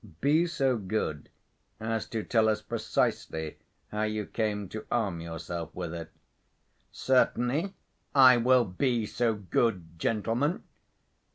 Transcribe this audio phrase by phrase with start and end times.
[0.19, 1.29] "Be so good
[1.79, 3.59] as to tell us precisely
[3.91, 6.09] how you came to arm yourself with it."
[6.91, 7.75] "Certainly
[8.15, 10.63] I will be so good, gentlemen."